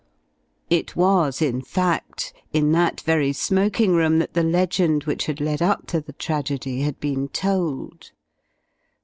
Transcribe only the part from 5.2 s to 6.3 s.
had led up to the